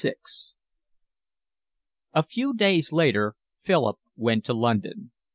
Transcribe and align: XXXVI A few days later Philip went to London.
XXXVI 0.03 0.53
A 2.13 2.23
few 2.23 2.55
days 2.55 2.91
later 2.91 3.35
Philip 3.61 3.99
went 4.15 4.43
to 4.45 4.53
London. 4.55 5.11